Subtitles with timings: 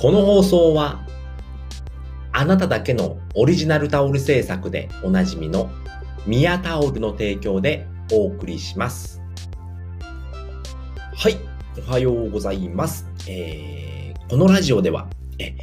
[0.00, 1.06] この放送は、
[2.32, 5.70] あなただけのオリジナルタオル制作でおなじみの
[6.26, 9.20] ミヤタオルの提供でお送りします。
[11.14, 11.36] はい、
[11.86, 13.06] おはようございます。
[13.28, 15.06] えー、このラジオでは、
[15.38, 15.54] え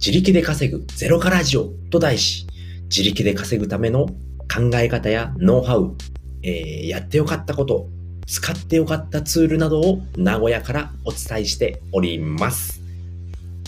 [0.00, 2.48] 自力で稼ぐゼロカラジオと題し、
[2.90, 4.06] 自力で稼ぐための
[4.52, 5.94] 考え方やノウハウ、
[6.42, 7.86] えー、やってよかったこと、
[8.26, 12.85] 使ってよかったツールなどを名古屋からお伝えしております。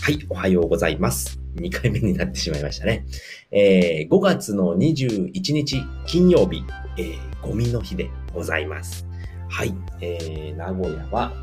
[0.01, 1.39] はい、おはようございます。
[1.55, 3.05] 2回目になってしまいましたね。
[3.51, 6.63] えー、5月の21日金曜日、
[6.97, 9.05] えー、ゴミの日でございます。
[9.49, 11.33] はい、えー、名古屋は、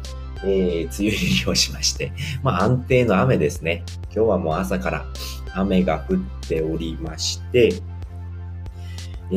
[0.42, 3.84] えー、梅雨入りをしまして、まあ安定の雨ですね。
[4.04, 5.06] 今日はもう朝から
[5.54, 6.16] 雨が降っ
[6.48, 7.74] ておりまして、
[9.30, 9.34] え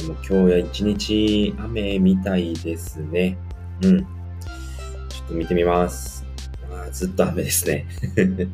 [0.00, 3.36] ー、もう今日は一日雨みたいですね。
[3.82, 4.00] うん。
[4.00, 6.19] ちょっと見てみます。
[6.86, 7.86] あずっと雨ですね。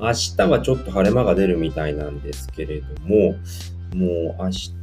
[0.00, 3.36] 明日はちょっと晴れ間が出るみたいなんですけれども、
[3.94, 4.74] もう明日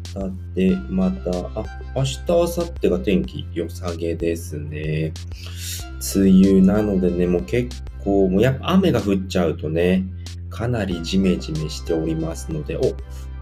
[0.55, 5.13] でまた、あ、明日、明後日が天気良さげですね。
[6.15, 10.05] 梅雨なのでね、もう結構、もうやっぱ雨が降っちゃうとね、
[10.49, 12.81] かなりジメジメしておりますので、お、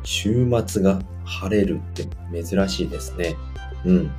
[0.04, 2.08] 週末が晴れるって
[2.44, 3.36] 珍しいですね。
[3.86, 4.12] うん。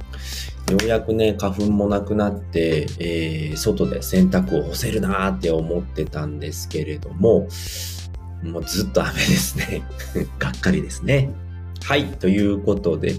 [0.70, 7.48] ようやくね、花粉もなくなって、えー、外で洗濯を干せるなーって思ってたんですけれども、
[8.42, 9.82] もうずっと雨ですね。
[10.38, 11.30] がっかりですね。
[11.82, 12.06] はい。
[12.06, 13.14] ということで、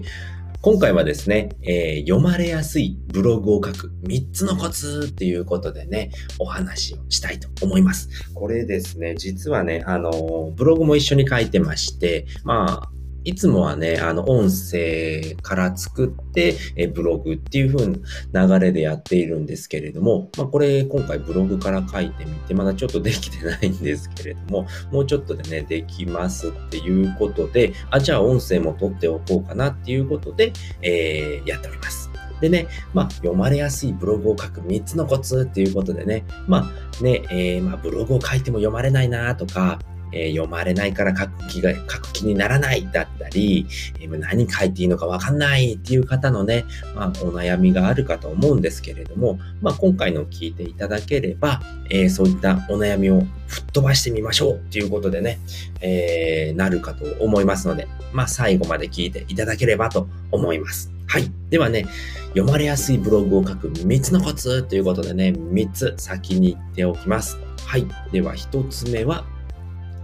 [0.62, 8.08] 今回はですね、えー、読まれやすいブログを書く3つのコツっていうことでね、お話をしたいと思います。
[8.32, 17.92] これですね、実はね、あの、ブログも一緒に書いてまして、まあ、いつもはね、あの、音声から作って、えブログっていう風
[18.32, 32.10] な流れでやっているんですけれども、まあ、これ今回ブログから書いてみて、まだちょっとできてないんですけれども、もうちょっとでね、できますっていうことで、あ、じゃあ音声も取っておこうかなっていうことで、えー、やっております。
[32.42, 39.78] でね、まあ、読まれやすいブログを書く3つのコツっていうことでね、まあね、えー、まあ、ブログを書いても読まれないなとか、
[40.12, 43.66] えー、読まれないから書く気が、書く気にならないだったり、
[44.00, 46.64] えー、何書いていいのかわかんないっていう方のね、
[46.94, 55.38] まあ、お悩みがあるかと思うんですけれども、まあ、今回の聞いていただければ、えー、そういったお悩みを吹っ飛ばしてみましょうっていうことでね、
[55.80, 60.92] えー、なるかと思いますので、まあ、最後まで聞いていただければと思います。
[61.06, 61.30] はい。
[61.50, 61.86] ではね、
[62.28, 67.38] 読まれやすいブログを書く3つのコツということでね、3つ先に言っておきます。
[67.66, 67.86] はい。
[68.10, 69.26] では1つ目は、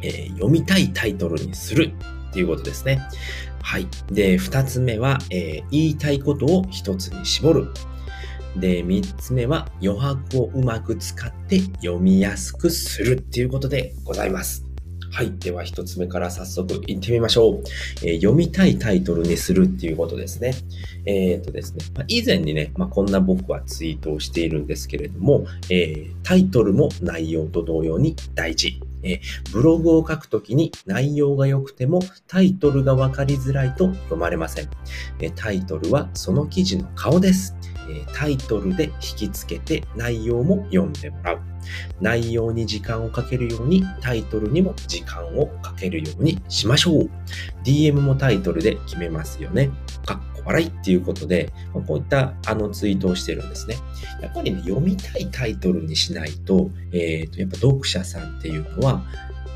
[0.03, 1.93] えー、読みたいタイトルにする
[2.31, 3.01] っていうことですね。
[3.63, 3.87] はい。
[4.11, 7.69] で、二つ目は、えー、言いたいことを一つに絞る。
[8.57, 14.69] で、三つ目は余白をうまく使って読みやすくするっていうことでございます。
[15.11, 15.33] はい。
[15.39, 17.63] では、一つ目から早速行ってみましょう。
[18.03, 20.55] えー、読みたいタイトルにするっていうことですね。
[21.07, 28.81] えっ、とですね、まあ、以前にね、まあ、こんな僕はツイートをしているんですけれども、えー、タイトルも内容と同様に大事。
[29.03, 29.21] え
[29.53, 34.69] ブログを書くときに内容が良くてもタイトルがわかりづらいと読まれません。
[35.35, 37.55] タイトルはその記事の顔です。
[38.15, 41.41] タイトルで引きつけて内容も読んでもらう。
[42.01, 47.11] 内容に時間をかけるようにタイトルにも時間をかけるようにしましょう。
[47.65, 49.71] DM もタイトルで決めますよね。
[50.07, 51.53] かっこ笑いっていうことで、
[51.87, 53.77] こういったあのツイートをしてるんですね。
[54.23, 59.03] やっぱりね、読みたいタイトルにしないと、えっ、ー、と、やっぱ読者さんっていうのは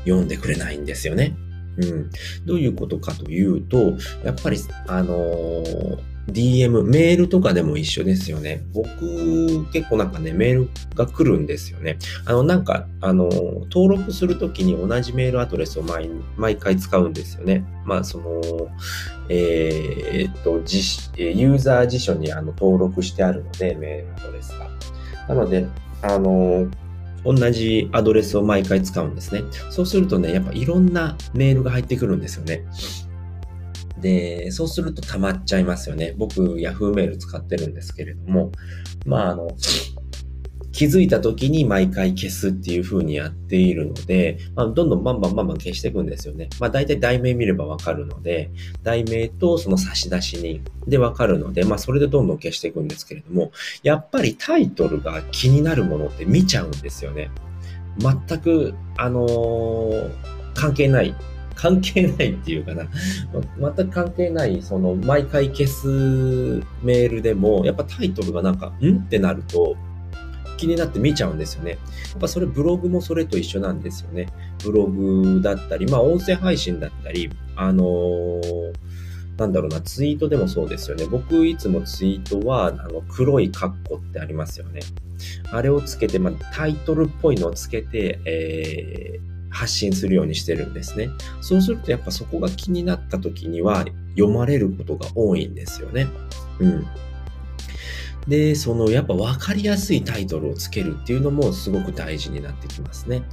[0.05, 1.35] 読んでくれないんですよね。
[1.77, 2.09] うん。
[2.45, 4.57] どういうことかというと、やっぱり、
[4.87, 8.63] あのー DM、メールとかでも一緒ですよね。
[8.73, 11.97] 僕、結構なんかね、メールが来るんですよね。
[12.25, 13.29] あの、なんか、あの、
[13.69, 17.65] 登録するときに同じメールアドレスを毎毎回使うんですよね。
[17.85, 18.41] まあ、その、
[19.29, 20.57] えー、っと、
[21.17, 24.69] ユーザー辞書にあの登録してあるので、メールアドレスが。
[25.27, 25.67] なので、
[26.01, 26.67] あの、
[27.25, 29.43] 同じアドレスを毎回使うんですね。
[29.69, 32.65] そうするとね、やっぱいろんなメールが入ってくるんですよね。
[34.03, 36.13] で、そうすると溜まっちゃいますよね。
[36.17, 38.51] 僕、Yahoo メール使ってるんですけれども、
[39.05, 39.47] まあ、あの、
[40.73, 46.49] 気づいた時に毎回消すっていう風にやっているので、まあ、どんどんバンバンバンバン消していくんですよね。
[46.59, 48.49] まあ、大体題名見ればわかるので、
[48.81, 53.51] 題名とその差出人でわかるので、まあ、それでどんどん消していくんですけれども、
[53.83, 57.29] やっぱりタイトルが気になるものって見ちゃうんですよね。
[57.99, 60.11] 全く、あのー、
[60.55, 61.15] 関係ない
[61.55, 62.87] 関係ないっていうかな、
[63.59, 65.87] 全く関係ない、その、毎回消す
[66.81, 68.97] メールでも、やっぱタイトルがなんか、ん？
[68.97, 69.75] ってなると、
[70.57, 71.71] 気になって見ちゃうんですよね。
[71.71, 71.77] や
[72.17, 74.27] っぱそれブログもそれと一緒なんですよね。
[74.63, 78.73] ブログだったり、まあ音声配信だったり、あのー
[79.37, 81.05] なんだろうな、ツイートでもそうですよね。
[81.09, 84.81] 僕いつもツイートは、あの、黒いカッコってありますよね。
[85.51, 91.09] あれをつけて、まあ、タイトルっぽいのをつけて、えー、発信するようにしてるんですね。
[91.41, 93.85] そうするとやっぱそこが気になった時には
[94.15, 96.07] 読まれることが多いんですよね。
[96.59, 96.85] うん。
[98.27, 103.23] で、そのやっぱ分かりやすいタイトルをつけるっていうのもすごく大事になってきますね。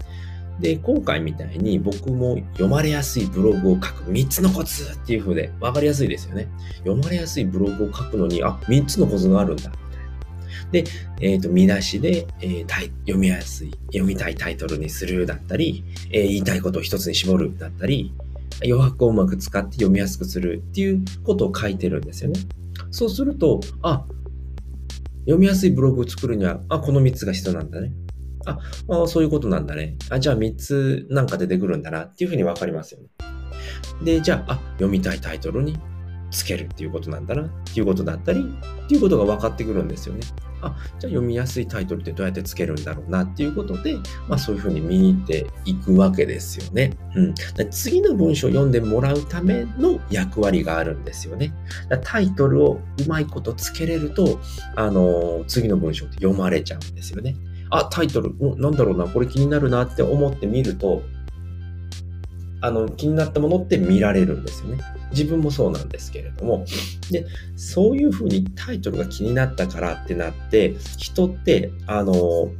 [0.60, 6.48] で、今回みたいに僕も読まれやすいブログを書く3つのコツっていう風で分かりやすいですよね。
[6.78, 9.72] 読まれやすいブログを書くのに、あ、3つのコツがあるんだ。
[10.72, 10.84] で、
[11.20, 18.14] えっ、と、見出しで、えー、読みやすい、読みたいタイトルにするだったり、えー、言いたいことを一つに絞るだったり、
[18.62, 22.40] 余白をうまく使って読みやすくするっていうことを書いてるんですよね。
[22.90, 24.04] そうすると、あ、
[25.20, 27.92] 読みやすいブログを作るには、あ、この3つが必要なんだね。
[28.46, 28.58] あ、
[28.88, 29.96] あそういうことなんだね。
[30.10, 33.08] あ、じゃあ3つなんか出てくるんだなっていうふうにわかりますよね。
[34.02, 35.78] で、じゃあ、あ、読みたいタイトルに
[36.30, 40.20] つけるっていうことなんだなっていうことだったり、っていうことが分かってくるんですよね。
[40.62, 43.94] あ、じゃあ読みやすいタイトルってどうやってつけるんだろうなっていうことで、
[44.28, 46.96] まあそういうふうに見に行っていくわけですよね。
[47.14, 47.34] うん。
[47.70, 51.54] 次の文章を読んでもらうための役割があるんですよね。
[52.02, 54.40] タイトルをうまいことつけれると、
[54.76, 57.36] あのー、次の文章って読まれちゃうんですよね。
[57.70, 61.02] あ、タイトル、なんだろうな、これ気になるなって思って見ると、
[62.60, 64.82] あの、気になったものって見られるんですよね。
[65.10, 66.64] 自分もそうなんですけれども。
[67.10, 67.26] で、
[67.56, 72.50] そういうふうにタイトルが気になったからってなって、人って、あの、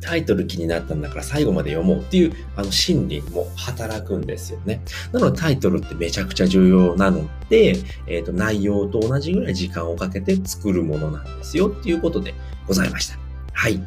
[0.00, 4.80] タイトル気になったんだから最後まで読もうっていうあの心理も働くんですよね。
[5.12, 7.74] なのでタイトルってめちゃくちゃ重要なので、
[8.06, 12.34] えっ、ー、と内容と同じぐらい時間をかけて作るものなんですよっていうことで
[12.68, 13.18] ございました。
[13.52, 13.82] はい。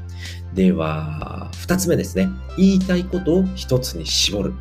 [0.53, 2.27] では、二つ目ですね。
[2.57, 4.53] 言いたいことを一つに絞る。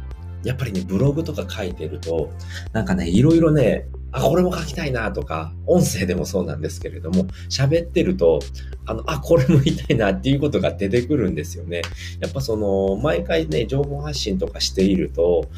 [0.48, 2.30] やっぱりね、ブログとか書いてると、
[2.72, 8.40] なんかね、いろいろね、あ、これも書きたいなとか、音声でもそうなんですけれども、喋ってると、
[8.86, 11.82] あの、あ、これも言いたいなっていうことが出てくるんですよね。
[12.18, 15.50] やっぱその、毎回ね、情報発信とかしていると、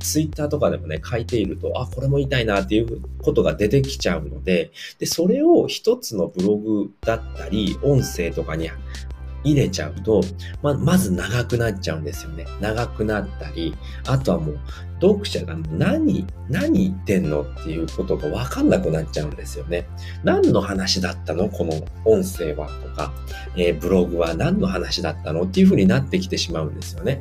[0.00, 8.68] ツイッターとかでもね、書いていると、あ、これも言いたいなっていうことが出てきちゃうので、で、それを一つのブログだったり、音声とかに
[9.44, 10.22] 入れちゃうと、
[10.62, 12.46] ま、まず長くなっちゃうんですよね。
[12.60, 13.74] 長くなったり、
[14.06, 14.58] あとはもう、
[15.00, 19.88] 読者が何、何言ってんのっていうことがわかんなくなっちゃうんですよね。
[20.22, 21.48] 何の話だったの？
[21.48, 21.72] この
[22.04, 23.12] 音声はとか、
[23.56, 27.20] えー、ブログは何の話だったのっていう風になってきてしまうんですよね。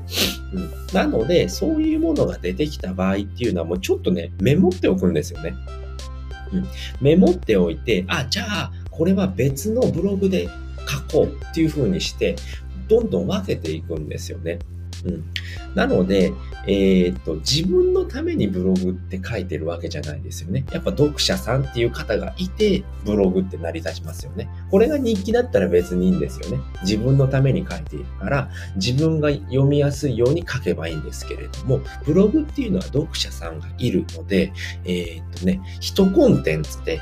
[0.53, 0.71] うん。
[0.93, 5.55] なので、そういうものが出てきた場合っていうのはもうちょっとね、メモっておくんですよね。
[6.53, 6.67] うん。
[7.01, 10.47] メモっておいて、あ、じゃあ、これは別のブログで
[11.11, 12.35] こうっていう風にして、
[12.87, 14.59] どんどん分けていくんですよね。
[15.05, 15.23] うん、
[15.75, 16.31] なので、
[16.67, 20.63] えー、っと、自分のためにブログって書いてるわけじゃないですよね。
[20.71, 24.47] やっぱ読者さんっていう方がいて、ブログって成り立ちますよね。
[24.69, 26.59] これが日記だったら別にいいんですよね。
[26.83, 34.53] 自分のために書いているから、自分が読みやすいように書けばいいんですけれども、ブログっていうのは読者さんがいるので、
[34.85, 37.01] えー、っとね、一コンテンツで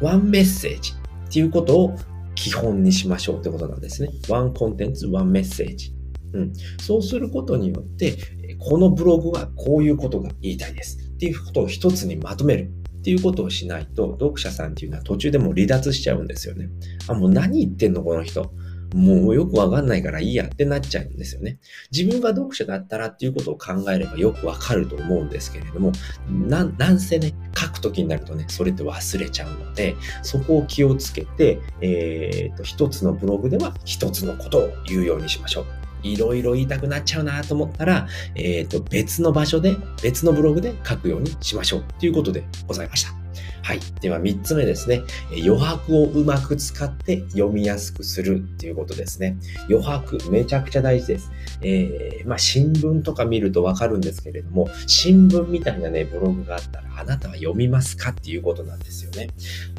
[0.00, 0.92] ワンメッセージ
[1.30, 1.96] っていうことを
[2.40, 4.08] 基本にしましょうってことなんですね。
[4.30, 5.92] ワンコンテンツ、ワンメッセージ。
[6.32, 6.52] うん。
[6.80, 8.16] そうすることによって、
[8.58, 10.98] このブログはこういうことが言いたいです。
[10.98, 12.72] っていうことを一つにまとめる。
[13.00, 16.68] っていうことをしないと、読者さんっていうのは途中でも離脱しちゃうんですよね。
[17.08, 18.52] あ、もう何言ってんのこの人。
[18.94, 21.58] もうよくわかんないからいいやってなっちゃうんですよね。
[21.92, 25.92] 自分が読者だったらっていうことを考えればよくわかると思うんですけれども、
[26.28, 35.66] な、なんせね、書くときになるとね、それって忘れちゃうので、そこを気をつけて、え、ー、と、一つのブログでは一つのことを言うようにしましょう。
[36.02, 43.19] いろいろ言いたくなっちゃうなと思ったら、えっ、ー、と、別の場所で、別のブログで書くようにしましょうということでございました。
[43.62, 43.80] はい。
[44.00, 45.02] では3つ目ですね。
[45.30, 49.36] 余白をうまく使って読みやすくするっていうことですね。
[49.68, 51.30] 余白、めちゃくちゃ大事です。
[51.62, 59.28] えー、まあ、新聞とか見るとわかるんですけれども、新聞みたいなね、ブログがあったら、あなたは読みますかっていうことなんですよね。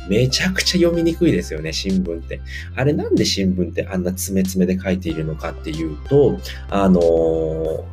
[0.07, 2.41] めちゃくちゃ読みにくいですよね、新聞って。
[2.75, 6.39] あれなんで新聞ってあんな詰め詰めで書いているのかっていうと、
[6.69, 7.90] あのー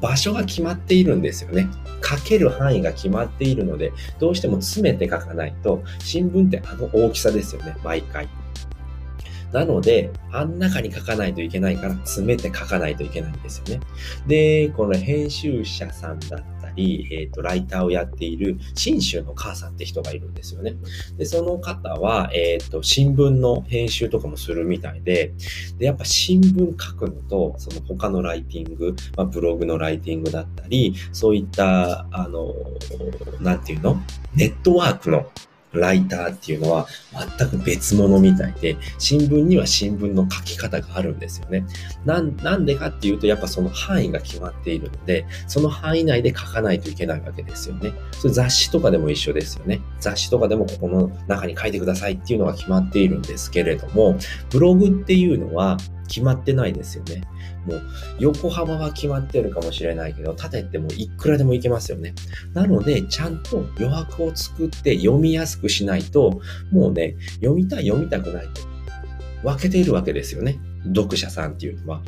[0.00, 1.68] 場所が決まっているんですよね。
[2.02, 8.28] 書ける範囲が決まっているので、どうしても詰めて書かないと、新聞ってあの大きさですよね、毎回。
[9.52, 13.80] なので、あん中に書かないといけないから、詰めて書かないといけないんですよね。
[14.26, 16.40] で、この編集者さんだっ
[16.76, 20.74] り、えっ、ー、と、ライターをやっている、信州の母さんって人がいるんですよね。
[21.16, 25.32] で、その方は、えっ、ー、と、新聞の編集とかもするみたいで、
[25.78, 32.54] で、やっぱ新聞書くのと、その他のライティング、まあ、ブログのライティングだったり、そういった、あの、
[33.40, 34.00] なんていうの？
[34.34, 35.26] ネットワークの
[35.80, 36.86] ライターっていうのは
[37.38, 41.64] 全く別物みたいで、新聞には新聞の書き方があるんですよね。
[42.04, 47.92] なん、なんでかっていうと、やっぱその範囲が決まっているので、その範囲内で書かないといけないわけですよね。
[48.12, 49.80] それ雑誌とかでも一緒ですよね。
[50.00, 54.16] 雑誌とかでもここの中に書いてくださいっていうのが決まっているんですけれども、
[54.50, 55.76] ブログっていうのは
[56.08, 57.22] 決まってないですよね。
[57.66, 57.82] もう
[58.18, 62.14] 横幅は決まってるかもしれないけど、縦ってもういくらでもいけますよね。
[62.52, 68.60] なので、ちゃんと余白を作って読みやすくしないと、もうね、読みたい読みたくないと
[69.42, 70.58] 分けているわけですよね。
[70.94, 71.98] 読者さんっていうのは、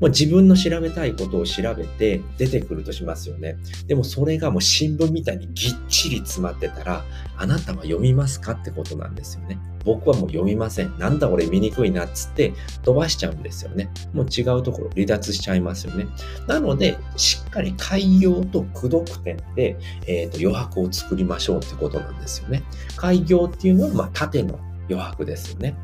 [0.00, 3.56] もう自分の調べたいことを調べて出てくるとしますよね。
[3.86, 7.04] でもそれがもう新聞みたいにぎっちり詰まってたら、
[7.36, 9.58] あなたは読みますかってことなんですよね。
[9.86, 10.98] 僕はもう読みません。
[10.98, 12.52] なんだ俺見にくいなっつって
[12.82, 13.88] 飛ばしちゃうんですよね。
[14.12, 16.06] もう違うところ離脱しちゃいますよね。
[16.48, 22.64] なので、しっかり開業と駆読点で、えーと、余白を作りましょうってことなんですよね。
[22.96, 25.76] 開業っていうのは、まあ、縦の余白ですよね。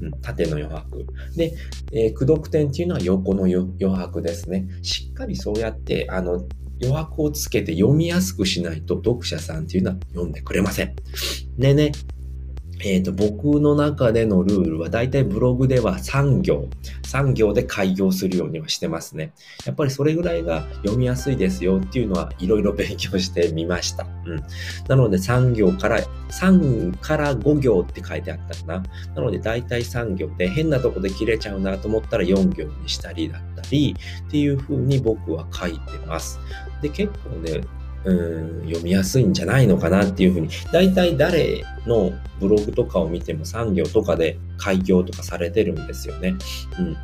[0.00, 1.06] うん、縦の余白。
[1.36, 1.54] で、
[1.92, 4.68] えー、駆読点っていうのは横の余白ですね。
[4.82, 6.46] しっかりそうやって、あの、
[6.80, 10.94] 余白をつけて読みやすくしないと読者さんっていうのは読んでくれません。
[11.58, 11.92] でね、
[12.80, 16.68] えっ、ー、と、僕の中でのルールは、だいたいブログでは3行、
[17.02, 19.32] 3行で開業するようにはしてますね。
[19.66, 24.06] やっぱりそれぐらいが読みやすいですよっていうのは、いろいろ勉強してみました。
[24.26, 24.42] うん。
[24.88, 28.82] なので3行から、3から5行って書いてあったかな。
[29.14, 36.38] なので、だいたい3行で、変なとこで切れちゃうなと思ったら4行にしたりだったり、っていう風に僕は書いてます。
[36.80, 37.62] で、結構ね、
[38.08, 46.34] うん読みやすいんじゃないのかなっていうふうに、大体誰のブログとかを見ても産業とかで開業とかされてるんですよね。
[46.78, 46.96] うん。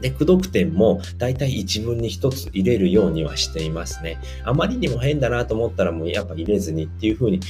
[0.00, 4.18] で、駆読点も大体一文に一つ入れるようにはしていますね。
[4.44, 7.40] あまりにも変だなと思ったらもうやっぱ入れずにっていう風に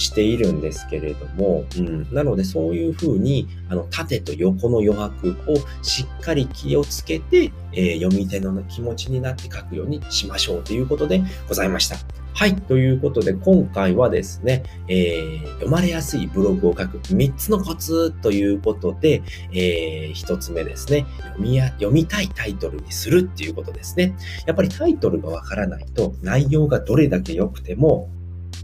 [0.00, 11.96] しているんですけれども、うん、なのでそういうふうにあの縦と横の余白をしっかり気をつけて、えー、読み手の気持ちになって書くようにしましょうということでございました。
[12.32, 12.56] はい。
[12.56, 24.16] ということで、今回はですね、えー、読まれやすいブログを書く3つのコツということで、えー、1つ目ですね読みや、読みたいタイトルにするっていうことですね。
[24.46, 28.08] やっぱりタイトルがわからないと、内容がどれだけ良くても、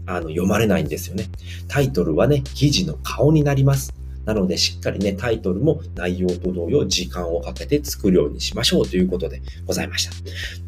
[0.07, 1.25] あの、読まれないんですよね。
[1.67, 3.93] タイトルはね、記事の顔になります。
[4.25, 10.11] なので、しっかりね、タイトルも内容と同様、時間をかけて作るようにしましょうということでございました。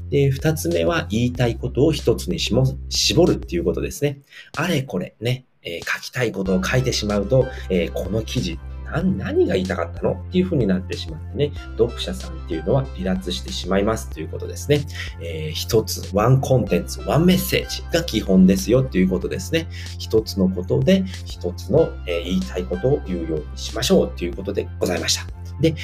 [0.10, 4.19] で、二つ目は、言いたいことを一つにしも絞るっていうことですね。
[4.55, 8.60] あれこれね、えー、書きたいことを書いてしまうと、えー、この記事
[8.91, 14.86] 何が言いたかったのっていう風になってしまってね、読者さんっていうのは離脱してしまいますということですね。
[15.22, 19.67] えー、一つ、ワンコンテンツ、ワンメッセージが基本ですよということですね。
[19.98, 25.25] 一つのことで、一つの、えー、言いたいことを言うようにしましょうということでございました。
[25.60, 25.75] で、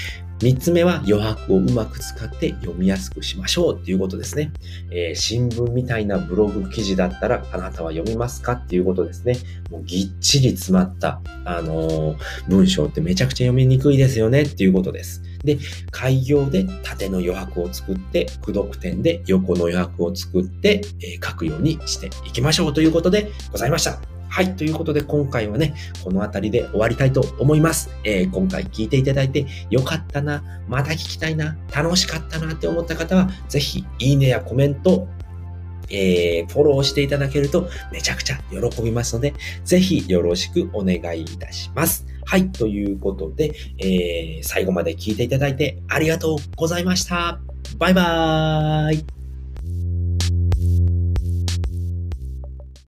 [0.41, 4.51] 三つ目は余白をうまく使って読みやすくしましょうっていうことですね。
[4.91, 9.37] えー、新聞みたいなブログ記事だったらあなたは読みますかっていうことですね。
[9.71, 12.17] もうぎっちり詰まった、あのー、
[12.49, 15.23] 文章ってめちゃくちゃ読みにくいですよねっていうことです。
[15.43, 15.57] で、
[15.91, 24.14] 開業で縦の余白を作って、駆読点で横の余白を作って、えー、書くようにしていきましょうということでございました。
[24.35, 24.53] はい。
[24.53, 25.73] ということで、今回はね、
[26.03, 27.89] この辺りで終わりたいと思います。
[28.03, 35.07] えー、今回聞いていただいてよかったな、また聞きたいな、楽しかったなって思った方は、ぜひ、いいねやコメント、
[35.89, 42.05] えー、フォローしていただけるとめちゃくちゃ喜びますので、ぜひよろしくお願いいたします。
[42.25, 42.51] はい。
[42.51, 47.39] ということで、えー、最後まで聞いていただいてありがとうございました。
[47.77, 49.24] バイバーイ。